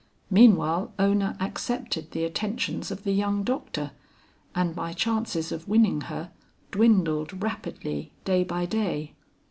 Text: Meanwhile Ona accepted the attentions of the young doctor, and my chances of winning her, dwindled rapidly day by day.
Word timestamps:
Meanwhile 0.31 0.91
Ona 0.97 1.37
accepted 1.39 2.09
the 2.09 2.23
attentions 2.23 2.89
of 2.89 3.03
the 3.03 3.11
young 3.11 3.43
doctor, 3.43 3.91
and 4.55 4.75
my 4.75 4.93
chances 4.93 5.51
of 5.51 5.67
winning 5.67 6.01
her, 6.09 6.31
dwindled 6.71 7.43
rapidly 7.43 8.11
day 8.25 8.43
by 8.43 8.65
day. 8.65 9.13